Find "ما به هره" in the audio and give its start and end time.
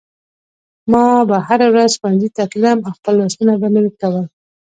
0.91-1.67